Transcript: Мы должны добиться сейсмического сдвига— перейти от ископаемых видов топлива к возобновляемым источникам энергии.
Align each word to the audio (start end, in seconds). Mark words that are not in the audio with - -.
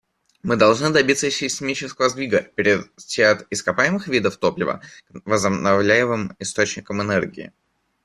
Мы 0.41 0.55
должны 0.57 0.89
добиться 0.89 1.29
сейсмического 1.29 2.09
сдвига— 2.09 2.41
перейти 2.55 3.21
от 3.21 3.45
ископаемых 3.51 4.07
видов 4.07 4.37
топлива 4.37 4.81
к 5.09 5.21
возобновляемым 5.27 6.35
источникам 6.39 7.03
энергии. 7.03 7.53